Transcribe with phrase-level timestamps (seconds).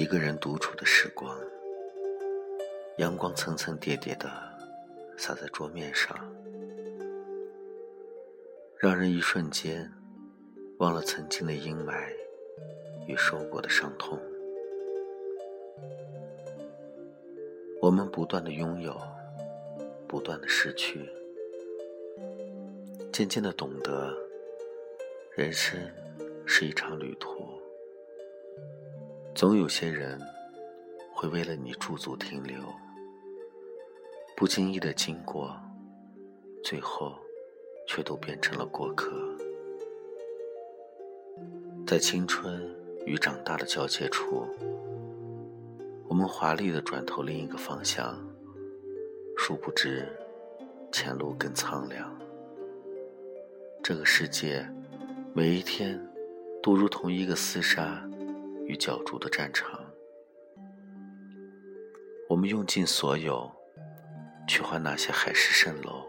[0.00, 1.38] 一个人独处的时光，
[2.96, 4.30] 阳光层层叠叠的
[5.18, 6.16] 洒在桌面上，
[8.78, 9.92] 让人一瞬间
[10.78, 11.92] 忘了曾经的阴霾
[13.06, 14.18] 与受过的伤痛。
[17.82, 18.98] 我们不断的拥有，
[20.08, 21.06] 不断的失去，
[23.12, 24.16] 渐渐的懂得，
[25.36, 25.78] 人生
[26.46, 27.59] 是一场旅途。
[29.34, 30.20] 总有些人
[31.14, 32.58] 会为了你驻足停留，
[34.36, 35.56] 不经意的经过，
[36.62, 37.14] 最后
[37.86, 39.10] 却都变成了过客。
[41.86, 44.46] 在青春与长大的交界处，
[46.06, 48.22] 我们华丽的转头另一个方向，
[49.38, 50.06] 殊不知
[50.92, 52.14] 前路更苍凉。
[53.82, 54.68] 这个世界，
[55.32, 55.98] 每一天
[56.62, 58.06] 都如同一个厮杀。
[58.70, 59.80] 与角逐的战场，
[62.28, 63.50] 我们用尽所有
[64.46, 66.06] 去换那些海市蜃楼，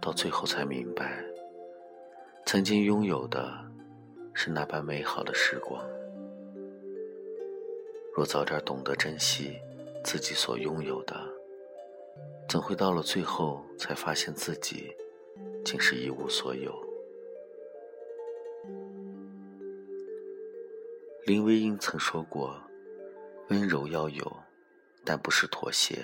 [0.00, 1.24] 到最后才明白，
[2.46, 3.52] 曾经拥有的
[4.32, 5.84] 是那般美好的时光。
[8.14, 9.58] 若早点懂得珍惜
[10.04, 11.16] 自己所拥有的，
[12.48, 14.94] 怎会到了最后才发现自己
[15.64, 16.89] 竟是一无所有？
[21.26, 22.58] 林徽因曾说过
[23.50, 24.36] ：“温柔要有，
[25.04, 26.02] 但不是妥协。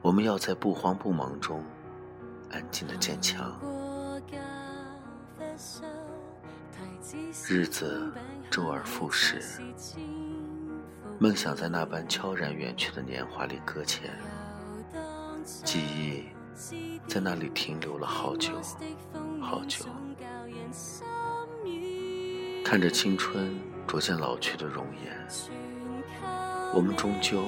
[0.00, 1.64] 我们要在不慌不忙中，
[2.52, 3.60] 安静的坚强。
[7.48, 8.12] 日子
[8.48, 9.42] 周而复始，
[11.18, 14.16] 梦想在那般悄然远去的年华里搁浅，
[15.44, 16.24] 记忆
[17.08, 18.52] 在那里停留了好久
[19.40, 19.84] 好久。”
[22.68, 23.56] 看着青春
[23.86, 25.16] 逐渐老去的容颜，
[26.74, 27.40] 我们终究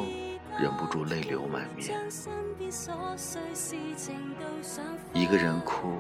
[0.60, 1.90] 忍不住泪流满面。
[5.12, 5.98] 一个人哭，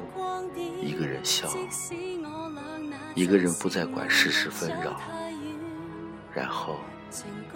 [0.80, 1.48] 一个人笑，
[3.16, 5.00] 一个人不再管世事纷扰，
[6.32, 6.76] 然后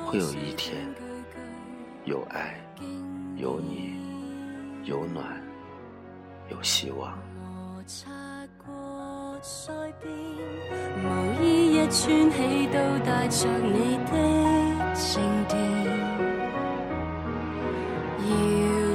[0.04, 0.92] 会有一天，
[2.04, 2.60] 有爱，
[3.36, 4.00] 有你，
[4.82, 5.40] 有暖，
[6.50, 7.16] 有希望。
[11.82, 12.36] 一穿起
[12.68, 14.12] 都带着你的
[14.94, 15.58] 静电，
[18.28, 18.30] 摇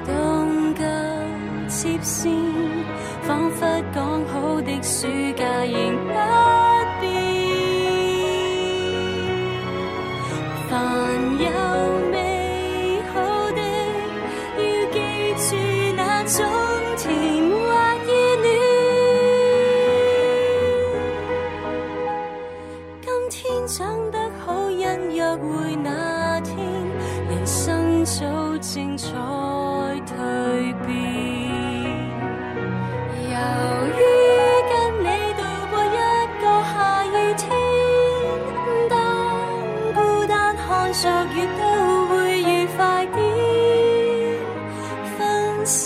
[0.06, 0.82] 动旧
[1.68, 2.32] 接线，
[3.24, 5.06] 仿佛讲好的暑
[5.36, 6.14] 假仍不
[28.60, 30.16] 精彩蜕
[30.86, 30.90] 变，
[33.28, 33.36] 由
[33.94, 34.00] 于
[34.70, 34.74] 跟
[35.04, 35.88] 你度过一
[36.40, 36.74] 个下
[37.06, 37.08] 雨
[37.38, 37.46] 天，
[38.90, 38.92] 当
[39.94, 41.04] 孤单看着
[41.36, 41.62] 月都
[42.08, 43.16] 会愉快点。
[45.18, 45.20] 分
[45.66, 45.86] 手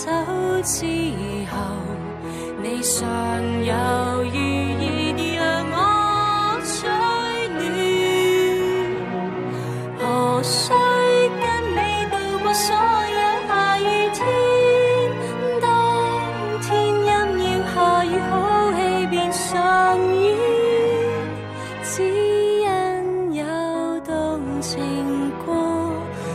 [0.62, 0.86] 之
[1.50, 1.54] 后，
[2.62, 2.98] 你尚
[3.64, 3.74] 有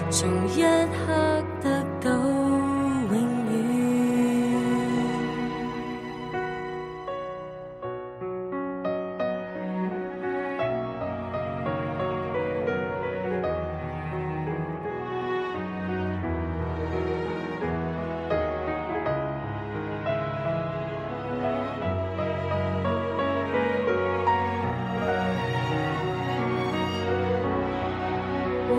[0.10, 3.58] 从一刻得到永远。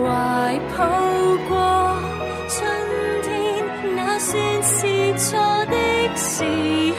[0.01, 1.08] 怀抱
[6.39, 6.45] 时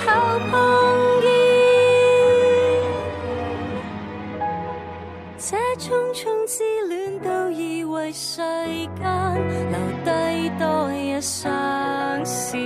[0.04, 0.52] 候碰
[1.22, 1.26] 见。
[5.38, 9.02] 这匆匆之恋，都以为世间
[9.70, 10.10] 留低
[10.58, 12.58] 多一双笑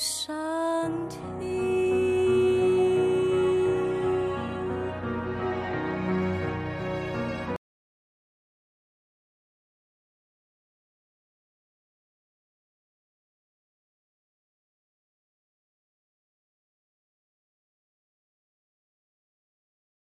[0.00, 0.32] 上
[1.10, 1.29] 天。